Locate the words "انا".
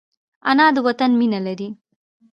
0.49-0.65